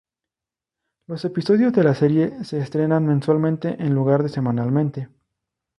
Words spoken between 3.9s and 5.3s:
lugar de semanalmente.